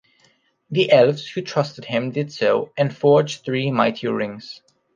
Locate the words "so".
2.31-2.71